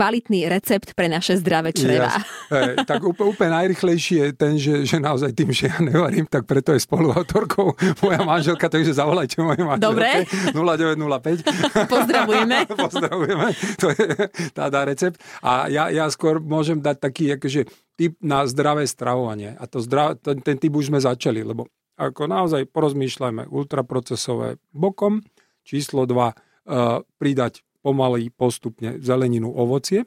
[0.00, 2.08] kvalitný recept pre naše zdravé čreva.
[2.08, 6.24] Jas, hej, tak úplne, úplne najrychlejší je ten, že, že naozaj tým, že ja nevarím,
[6.24, 9.84] tak preto je spoluautorkou moja manželka, takže zavolajte mojej manželke.
[9.84, 10.24] Dobre.
[10.56, 11.84] 0905.
[11.84, 12.58] Pozdravujeme.
[12.88, 13.48] Pozdravujeme.
[13.76, 14.04] To je,
[14.56, 15.20] tá dá recept.
[15.44, 17.68] A ja, ja skôr môžem dať taký akože,
[18.00, 19.52] tip na zdravé stravovanie.
[19.60, 21.68] A to zdra, ten, ten typ už sme začali, lebo
[22.00, 25.20] ako naozaj porozmýšľajme ultraprocesové bokom.
[25.60, 30.06] Číslo 2, uh, pridať pomaly postupne zeleninu, ovocie.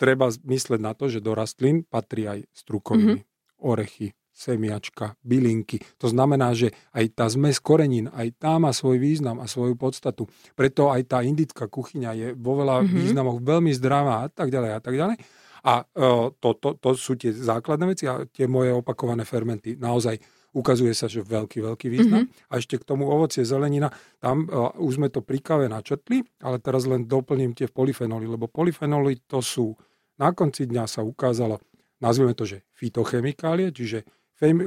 [0.00, 3.60] Treba myslieť na to, že do rastlín patrí aj strukoviny, mm-hmm.
[3.60, 5.84] orechy, semiačka, bylinky.
[6.00, 10.24] To znamená, že aj tá zmes korenín, aj tá má svoj význam a svoju podstatu.
[10.56, 12.96] Preto aj tá indická kuchyňa je vo veľa mm-hmm.
[12.96, 15.16] významoch veľmi zdravá a tak ďalej a tak ďalej.
[15.60, 19.76] A uh, to, to, to sú tie základné veci a tie moje opakované fermenty.
[19.76, 20.16] Naozaj
[20.50, 22.26] ukazuje sa, že veľký, veľký význam.
[22.26, 22.50] Mm-hmm.
[22.50, 26.58] A ešte k tomu ovocie, zelenina, tam uh, už sme to pri kave načrtli, ale
[26.58, 29.74] teraz len doplním tie polyfenoly, lebo polyfenoly to sú,
[30.18, 31.62] na konci dňa sa ukázalo,
[32.02, 34.02] nazvime to, že fitochemikálie, čiže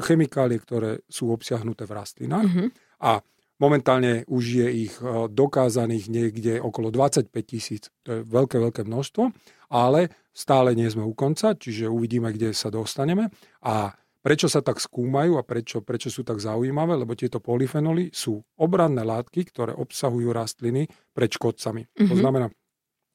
[0.06, 2.68] chemikálie, ktoré sú obsiahnuté v rastlinách mm-hmm.
[3.02, 3.26] a
[3.58, 7.90] momentálne už je ich uh, dokázaných niekde okolo 25 tisíc.
[8.08, 9.34] To je veľké, veľké množstvo,
[9.74, 13.34] ale stále nie sme u konca, čiže uvidíme, kde sa dostaneme.
[13.66, 13.94] A
[14.24, 16.96] Prečo sa tak skúmajú a prečo, prečo sú tak zaujímavé?
[16.96, 21.84] Lebo tieto polyfenoly sú obranné látky, ktoré obsahujú rastliny pred škodcami.
[21.84, 22.08] Mm-hmm.
[22.08, 22.22] To mhm.
[22.24, 22.46] znamená,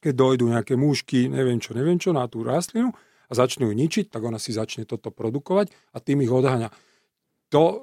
[0.05, 2.93] keď dojdú nejaké múšky, neviem čo, neviem čo, na tú rastlinu
[3.29, 6.69] a začnú ju ničiť, tak ona si začne toto produkovať a tým ich odháňa
[7.49, 7.77] to e,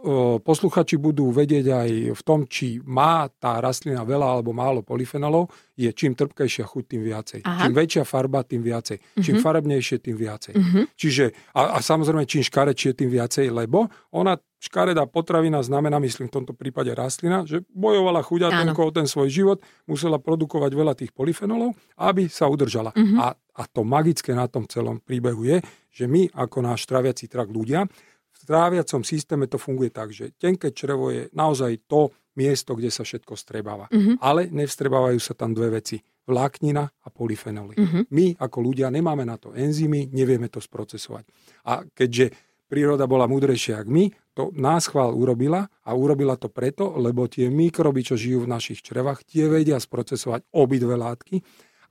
[0.45, 5.89] posluchači budú vedieť aj v tom, či má tá rastlina veľa alebo málo polyfenolov, je
[5.89, 7.39] čím trpkejšia chuť, tým viacej.
[7.41, 7.65] Aha.
[7.65, 8.97] Čím väčšia farba, tým viacej.
[9.01, 9.23] Uh-huh.
[9.25, 9.43] Čím mhm.
[9.43, 10.54] farebnejšie, tým viacej.
[10.54, 10.86] Uh-huh.
[10.93, 16.36] Čiže, a, a samozrejme, čím škarečie, tým viacej, lebo ona škaredá potravina znamená, myslím v
[16.41, 19.58] tomto prípade rastlina, že bojovala chuďatenko o ten svoj život,
[19.89, 22.93] musela produkovať veľa tých polyfenolov, aby sa udržala.
[22.93, 23.17] Uh-huh.
[23.17, 25.58] A, a to magické na tom celom príbehu je,
[25.89, 27.89] že my ako náš traviaci trakt ľudia
[28.46, 33.34] tráviacom systéme to funguje tak, že tenké črevo je naozaj to miesto, kde sa všetko
[33.34, 33.90] strebáva.
[33.90, 34.22] Mm-hmm.
[34.22, 35.98] Ale nevstrebávajú sa tam dve veci.
[36.26, 37.76] Vláknina a polyfenoly.
[37.78, 38.04] Mm-hmm.
[38.10, 41.26] My ako ľudia nemáme na to enzymy, nevieme to sprocesovať.
[41.70, 42.34] A keďže
[42.66, 44.06] príroda bola múdrejšia ako my,
[44.36, 48.84] to nás chvál urobila a urobila to preto, lebo tie mikroby, čo žijú v našich
[48.84, 51.40] črevách, tie vedia sprocesovať obidve látky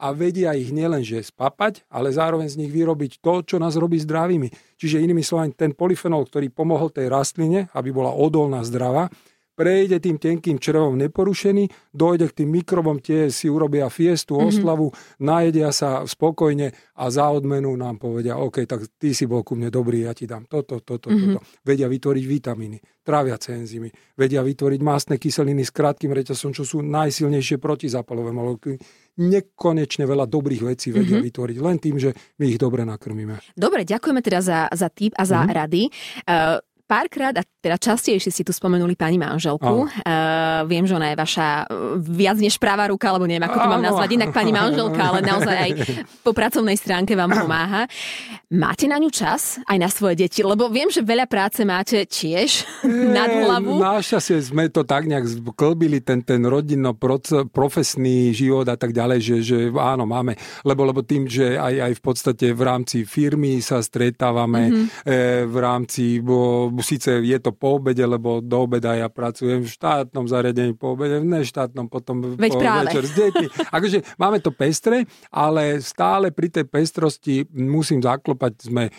[0.05, 4.77] a vedia ich nielenže spapať, ale zároveň z nich vyrobiť to, čo nás robí zdravými.
[4.77, 9.09] Čiže inými slovami, ten polyfenol, ktorý pomohol tej rastline, aby bola odolná, zdravá,
[9.55, 14.51] prejde tým tenkým črevom neporušený, dojde k tým mikrobom, tie si urobia fiestu, mm-hmm.
[14.51, 14.90] oslavu,
[15.23, 19.71] najedia sa spokojne a za odmenu nám povedia, OK, tak ty si bol ku mne
[19.71, 21.38] dobrý, ja ti dám toto, toto, mm-hmm.
[21.38, 21.40] toto.
[21.62, 23.88] Vedia vytvoriť vitamíny, tráviace enzymy,
[24.19, 28.77] vedia vytvoriť mastné kyseliny s krátkým reťazom, čo sú najsilnejšie protizápalové molekuly.
[29.14, 31.29] Nekonečne veľa dobrých vecí vedia mm-hmm.
[31.31, 32.11] vytvoriť len tým, že
[32.42, 33.38] my ich dobre nakrmíme.
[33.55, 35.55] Dobre, ďakujeme teda za, za tip a za mm-hmm.
[35.55, 35.83] rady.
[36.27, 36.59] Uh,
[36.90, 39.88] párkrát, a teda častejšie si tu spomenuli pani manželku.
[39.88, 43.68] Uh, viem, že ona je vaša uh, viac než práva ruka, alebo neviem, ako to
[43.72, 45.70] mám nazvať inak pani manželka, ale naozaj aj
[46.20, 47.88] po pracovnej stránke vám pomáha.
[48.53, 50.44] Máte na ňu čas aj na svoje deti?
[50.44, 52.68] Lebo viem, že veľa práce máte tiež
[53.16, 53.81] nad hlavu.
[53.81, 55.24] Našťastie sme to tak nejak
[55.57, 56.92] klbili, ten, ten rodinno
[57.48, 60.37] profesný život a tak ďalej, že, že áno, máme.
[60.68, 64.87] Lebo, lebo tým, že aj, aj v podstate v rámci firmy sa stretávame, mm-hmm.
[65.09, 65.16] e,
[65.48, 70.29] v rámci bo, síce je to po obede, lebo do obeda ja pracujem v štátnom
[70.29, 72.90] zariadení, po obede v neštátnom, potom Veď po práve.
[72.90, 73.47] večer s deťmi.
[73.71, 78.90] Akože máme to pestre, ale stále pri tej pestrosti musím zaklopať, sme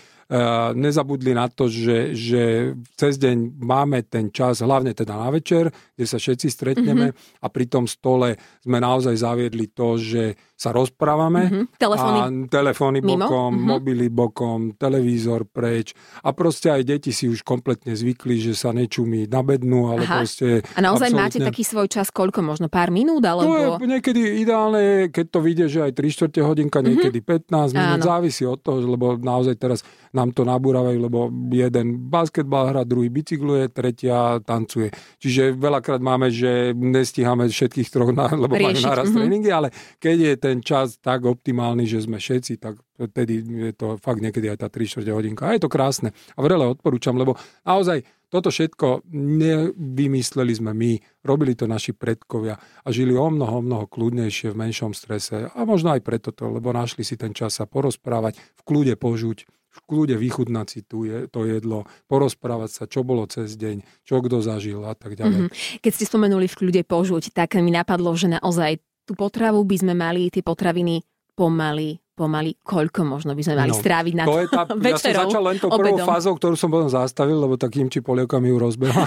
[0.74, 6.06] nezabudli na to, že, že cez deň máme ten čas, hlavne teda na večer, kde
[6.10, 7.46] sa všetci stretneme mm-hmm.
[7.46, 8.34] a pri tom stole
[8.66, 11.42] sme naozaj zaviedli to, že sa rozprávame.
[11.46, 11.66] Mm-hmm.
[11.78, 12.20] Telefóny.
[12.20, 13.70] A telefóny bokom, mm-hmm.
[13.70, 15.92] mobily bokom, televízor preč.
[16.24, 20.24] A proste aj deti si už kompletne zvykli, že sa nečumí na bednu, ale Aha.
[20.24, 20.64] proste...
[20.74, 21.22] A naozaj absolútne...
[21.22, 22.72] máte taký svoj čas, koľko možno?
[22.72, 23.22] Pár minút?
[23.22, 23.78] Alebo...
[23.78, 26.88] To je niekedy ideálne, keď to vyjde, že aj 3 čtvrte hodinka, mhm.
[26.88, 27.52] niekedy mm-hmm.
[27.52, 28.08] 15 minút, Áno.
[28.08, 29.84] závisí od toho, lebo naozaj teraz
[30.16, 34.96] nám to nabúravajú, lebo jeden basketbal hra, druhý bicykluje, tretia tancuje.
[35.20, 38.64] Čiže veľakrát máme, že nestíhame všetkých troch, na, lebo Riešiť.
[38.64, 39.20] majú naraz mm-hmm.
[39.20, 39.68] tréningy, ale
[40.00, 44.48] keď je ten čas tak optimálny, že sme všetci, tak vtedy je to fakt niekedy
[44.48, 45.44] aj tá 3 čtvrte hodinka.
[45.44, 46.16] A je to krásne.
[46.34, 47.36] A vrele odporúčam, lebo
[47.68, 53.86] naozaj toto všetko nevymysleli sme my, robili to naši predkovia a žili o mnoho, mnoho
[53.88, 55.48] kľudnejšie v menšom strese.
[55.54, 59.48] A možno aj preto to, lebo našli si ten čas sa porozprávať, v kľude požuť,
[59.76, 64.24] v kľude vychutnať si tu je, to jedlo, porozprávať sa, čo bolo cez deň, čo
[64.24, 65.52] kto zažil a tak ďalej.
[65.52, 65.84] Mm-hmm.
[65.84, 69.94] Keď ste spomenuli v kľude požuť, tak mi napadlo, že naozaj tú potravu by sme
[69.94, 71.04] mali, tie potraviny
[71.36, 74.98] pomaly, pomaly, koľko možno by sme mali no, stráviť na to je tá, večerou, Ja
[74.98, 76.08] som začal len tou prvou obedom.
[76.08, 79.06] fázou, ktorú som potom zastavil, lebo takým či polievkami ju rozbehla.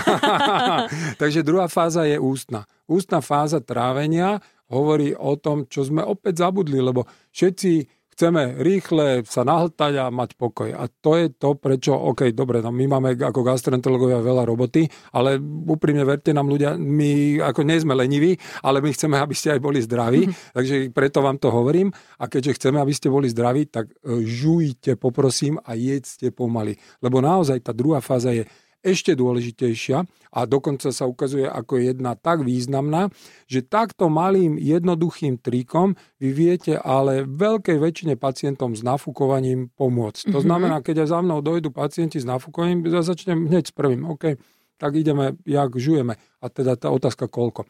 [1.22, 2.68] Takže druhá fáza je ústna.
[2.84, 9.46] Ústna fáza trávenia hovorí o tom, čo sme opäť zabudli, lebo všetci chceme rýchle sa
[9.46, 10.74] nahltať a mať pokoj.
[10.74, 15.38] A to je to, prečo, OK, dobre, no my máme ako gastroenterológovia veľa roboty, ale
[15.70, 18.34] úprimne verte nám ľudia, my ako nie sme leniví,
[18.66, 20.50] ale my chceme, aby ste aj boli zdraví, mm-hmm.
[20.50, 21.94] takže preto vám to hovorím.
[22.18, 26.74] A keďže chceme, aby ste boli zdraví, tak e, žujte, poprosím, a jedzte pomaly.
[26.98, 28.42] Lebo naozaj tá druhá fáza je
[28.82, 33.10] ešte dôležitejšia a dokonca sa ukazuje ako jedna tak významná,
[33.50, 40.30] že takto malým jednoduchým trikom vy viete ale veľkej väčšine pacientom s nafúkovaním pomôcť.
[40.30, 40.44] To mhm.
[40.46, 44.38] znamená, keď aj za mnou dojdu pacienti s nafúkovaním, ja začnem hneď s prvým, OK,
[44.78, 46.14] tak ideme, jak žujeme.
[46.38, 47.66] A teda tá otázka koľko.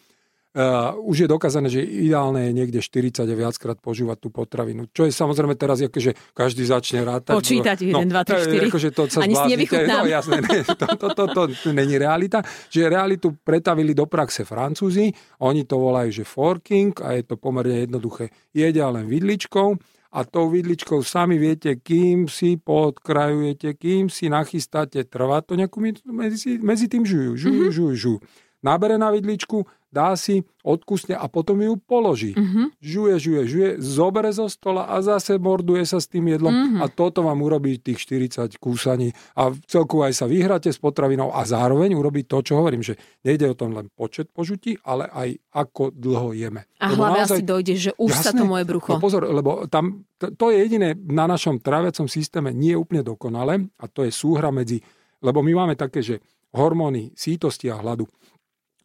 [0.59, 4.90] Uh, už je dokázané, že ideálne je niekde 40 a viackrát požívať tú potravinu.
[4.90, 7.38] Čo je samozrejme teraz, akože každý začne rátať.
[7.38, 8.66] Počítať 1, 2, 3, 4.
[8.66, 10.03] Akože to sa Ani si nevychutnám.
[10.03, 12.42] No jasné, ne, to, to, to, to, to není realita.
[12.75, 15.14] Že realitu pretavili do praxe Francúzi,
[15.47, 18.35] oni to volajú, že forking a je to pomerne jednoduché.
[18.51, 19.79] Jedia len vidličkou
[20.11, 26.59] a tou vidličkou sami viete, kým si podkrajujete, kým si nachystáte, trvá to nejakú medzi,
[26.59, 27.77] medzi tým žujú, žujú, mm-hmm.
[27.79, 28.18] žujú, žujú.
[28.59, 32.37] Nabere na vidličku, dá si, odkusne a potom ju položí.
[32.37, 32.66] Mm-hmm.
[32.77, 36.81] Žuje, žuje, žuje, zobere zo stola a zase morduje sa s tým jedlom mm-hmm.
[36.85, 41.40] a toto vám urobí tých 40 kúsaní a celku aj sa vyhráte s potravinou a
[41.48, 45.88] zároveň urobí to, čo hovorím, že nejde o tom len počet požutí, ale aj ako
[45.96, 46.68] dlho jeme.
[46.85, 48.92] A lebo hlavne naozaj, asi dojde, že už jasné, sa to moje brucho.
[48.92, 53.01] No pozor, lebo tam to, to je jediné na našom tráviacom systéme nie je úplne
[53.01, 54.85] dokonale a to je súhra medzi,
[55.24, 56.20] lebo my máme také, že
[56.53, 58.09] hormóny sítosti a hladu.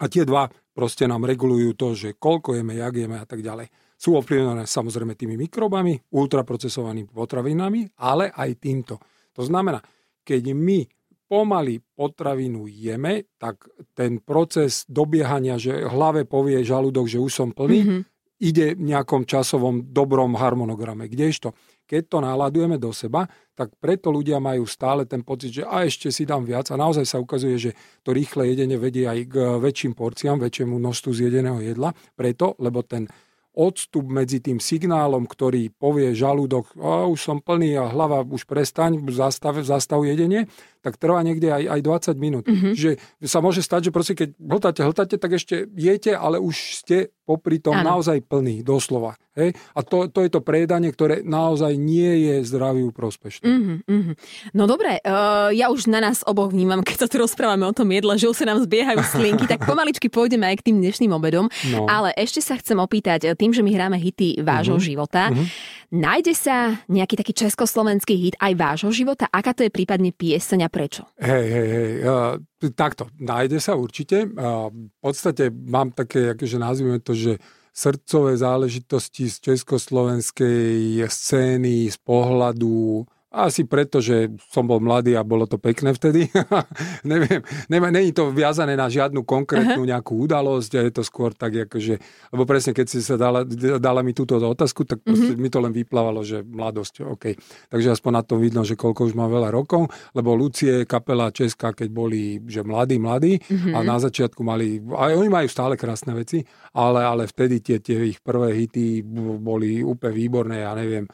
[0.03, 3.71] A tie dva proste nám regulujú to, že koľko jeme, jak jeme a tak ďalej.
[3.95, 8.99] Sú ovplyvnené samozrejme tými mikrobami, ultraprocesovanými potravinami, ale aj týmto.
[9.31, 9.79] To znamená,
[10.27, 10.83] keď my
[11.23, 13.63] pomaly potravinu jeme, tak
[13.95, 18.01] ten proces dobiehania, že hlave povie žalúdok, že už som plný, mm-hmm.
[18.43, 21.07] ide v nejakom časovom dobrom harmonograme.
[21.07, 21.55] Kdežto,
[21.93, 26.09] keď to naladujeme do seba, tak preto ľudia majú stále ten pocit, že a ešte
[26.09, 26.73] si dám viac.
[26.73, 31.11] A naozaj sa ukazuje, že to rýchle jedenie vedie aj k väčším porciám, väčšiemu množstvu
[31.13, 33.05] zjedeného jedla, preto, lebo ten
[33.53, 38.97] odstup medzi tým signálom, ktorý povie žalúdok, a už som plný a hlava už prestaň,
[39.13, 40.49] zastav, zastav jedenie,
[40.83, 42.43] tak trvá niekde aj, aj 20 minút.
[42.43, 42.73] Mm-hmm.
[42.75, 42.91] Že
[43.23, 47.63] sa môže stať, že proste keď hltáte, hltáte, tak ešte jete, ale už ste popri
[47.63, 47.95] tom ano.
[47.95, 49.15] naozaj plný, doslova.
[49.39, 49.55] Hej?
[49.73, 53.47] A to, to je to prejedanie, ktoré naozaj nie je zdraviu prospešné.
[53.47, 54.15] Mm-hmm, mm-hmm.
[54.51, 57.87] No dobre, uh, ja už na nás oboch vnímam, keď sa tu rozprávame o tom
[57.87, 61.47] jedle, že už sa nám zbiehajú slienky, tak pomaličky pôjdeme aj k tým dnešným obedom.
[61.71, 61.87] No.
[61.87, 64.89] Ale ešte sa chcem opýtať, tým, že my hráme hity vášho mm-hmm.
[64.91, 69.29] života, mm-hmm Nájde sa nejaký taký československý hit aj vášho života?
[69.29, 71.05] Aká to je prípadne pieseň a prečo?
[71.21, 71.91] Hej, hej, hej.
[72.01, 72.41] Uh,
[72.73, 74.25] takto, nájde sa určite.
[74.25, 77.37] Uh, v podstate mám také, akože nazvime to, že
[77.73, 85.49] srdcové záležitosti z československej scény, z pohľadu asi preto, že som bol mladý a bolo
[85.49, 86.29] to pekné vtedy.
[87.11, 87.41] Neviem,
[87.89, 91.97] není to viazané na žiadnu konkrétnu nejakú udalosť a je to skôr tak, akože,
[92.29, 93.41] lebo presne keď si sa dala,
[93.81, 95.33] dala mi túto otázku, tak mm-hmm.
[95.41, 97.25] mi to len vyplávalo, že mladosť, OK.
[97.73, 101.73] Takže aspoň na to vidno, že koľko už mám veľa rokov, lebo Lucie, kapela Česká,
[101.73, 103.73] keď boli, že mladí, mladí mm-hmm.
[103.73, 106.45] a na začiatku mali, aj oni majú stále krásne veci,
[106.77, 109.01] ale, ale vtedy tie, tie ich prvé hity
[109.41, 111.09] boli úplne výborné, ja neviem,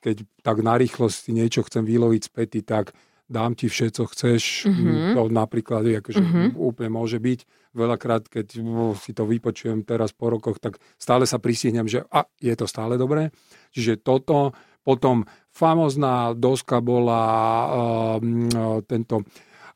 [0.00, 2.96] keď tak na rýchlosť niečo chcem vyloviť späty, tak
[3.32, 4.68] dám ti vše, co chceš.
[4.68, 5.16] Mm-hmm.
[5.16, 6.48] To napríklad akože mm-hmm.
[6.56, 7.40] úplne môže byť.
[7.72, 8.60] Veľakrát, keď
[9.00, 13.00] si to vypočujem teraz po rokoch, tak stále sa prisíhnem, že a, je to stále
[13.00, 13.32] dobré.
[13.72, 14.52] Čiže toto,
[14.84, 19.24] potom famozná doska bola uh, tento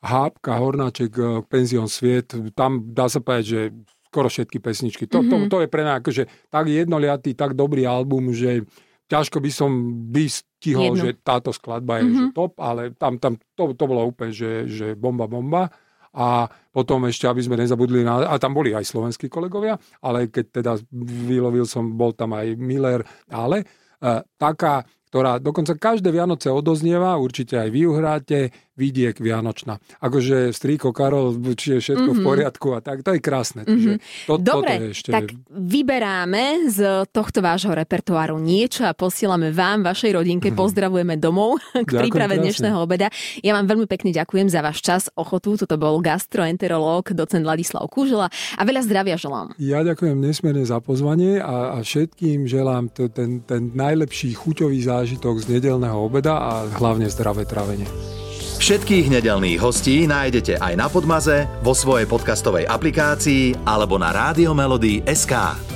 [0.05, 2.37] Hábka, Hornáček, uh, Penzion Sviet.
[2.53, 3.61] Tam dá sa povedať, že
[4.13, 5.09] skoro všetky pesničky.
[5.09, 5.49] To, mm-hmm.
[5.49, 6.23] to, to je pre mňa akože
[6.53, 8.69] tak jednoliatý, tak dobrý album, že
[9.07, 9.71] ťažko by som
[10.11, 11.03] by stihol, Jedno.
[11.07, 12.31] že táto skladba je mm-hmm.
[12.31, 15.71] že top, ale tam, tam to, to bolo úplne, že, že bomba, bomba.
[16.17, 18.25] A potom ešte, aby sme nezabudli na...
[18.25, 20.73] A tam boli aj slovenskí kolegovia, ale keď teda
[21.29, 23.69] vylovil som, bol tam aj Miller, ale
[24.01, 24.81] e, taká,
[25.13, 29.81] ktorá dokonca každé Vianoce odoznieva, určite aj vy uhráte, vidiek Vianočná.
[30.05, 32.21] Akože strýko Karol, či je všetko mm-hmm.
[32.21, 32.29] v mhm.
[32.29, 33.65] poriadku a tak, to je krásne.
[33.65, 33.97] Mm-hmm.
[34.29, 35.11] To, Dobre, toto je ešte...
[35.11, 40.61] tak vyberáme z tohto vášho repertoáru niečo a posielame vám, vašej rodinke, mm-hmm.
[40.61, 42.45] pozdravujeme domov k ďakujem príprave krásne.
[42.45, 43.09] dnešného obeda.
[43.41, 45.57] Ja vám veľmi pekne ďakujem za váš čas, ochotu.
[45.57, 49.57] Toto bol gastroenterológ, docent Ladislav Kužela a veľa zdravia želám.
[49.57, 55.41] Ja ďakujem nesmierne za pozvanie a, a všetkým želám to, ten, ten najlepší chuťový zážitok
[55.41, 57.89] z nedelného obeda a hlavne zdravé trávenie.
[58.67, 64.11] Všetkých nedelných hostí nájdete aj na Podmaze, vo svojej podcastovej aplikácii alebo na
[65.07, 65.76] SK.